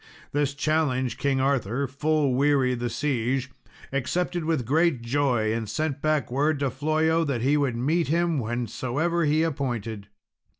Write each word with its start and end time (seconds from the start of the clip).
This 0.31 0.55
challenge, 0.55 1.19
King 1.19 1.39
Arthur, 1.39 1.85
full 1.85 2.33
weary 2.33 2.73
the 2.73 2.89
siege, 2.89 3.51
accepted 3.93 4.45
with 4.45 4.65
great 4.65 5.03
joy, 5.03 5.53
and 5.53 5.69
sent 5.69 6.01
back 6.01 6.31
word 6.31 6.57
to 6.61 6.71
Flollo 6.71 7.23
that 7.23 7.43
he 7.43 7.55
would 7.55 7.75
meet 7.75 8.07
him 8.07 8.39
whensoever 8.39 9.25
he 9.25 9.43
appointed. 9.43 10.07